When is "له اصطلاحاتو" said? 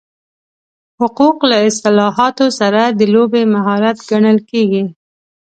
1.49-2.45